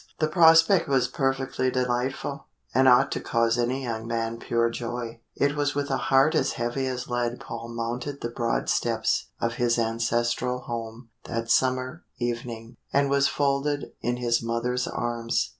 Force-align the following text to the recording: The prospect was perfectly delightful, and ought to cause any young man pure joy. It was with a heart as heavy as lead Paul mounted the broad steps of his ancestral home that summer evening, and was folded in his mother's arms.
The 0.17 0.27
prospect 0.27 0.87
was 0.89 1.07
perfectly 1.07 1.69
delightful, 1.69 2.47
and 2.73 2.87
ought 2.87 3.11
to 3.11 3.19
cause 3.19 3.59
any 3.59 3.83
young 3.83 4.07
man 4.07 4.39
pure 4.39 4.67
joy. 4.71 5.21
It 5.35 5.55
was 5.55 5.75
with 5.75 5.91
a 5.91 5.97
heart 6.09 6.33
as 6.33 6.53
heavy 6.53 6.87
as 6.87 7.07
lead 7.07 7.39
Paul 7.39 7.69
mounted 7.75 8.21
the 8.21 8.29
broad 8.31 8.67
steps 8.67 9.27
of 9.39 9.57
his 9.61 9.77
ancestral 9.77 10.61
home 10.61 11.09
that 11.25 11.51
summer 11.51 12.03
evening, 12.17 12.77
and 12.91 13.11
was 13.11 13.27
folded 13.27 13.91
in 14.01 14.17
his 14.17 14.41
mother's 14.41 14.87
arms. 14.87 15.49